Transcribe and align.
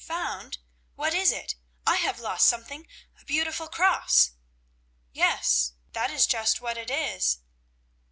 "Found? 0.03 0.57
What 0.95 1.13
is 1.13 1.31
it? 1.31 1.53
I 1.85 1.97
have 1.97 2.19
lost 2.19 2.47
something, 2.47 2.87
a 3.19 3.23
beautiful 3.25 3.67
cross." 3.67 4.31
"Yes, 5.11 5.73
that 5.93 6.09
is 6.09 6.25
just 6.25 6.59
what 6.59 6.75
it 6.75 6.89
is." 6.89 7.37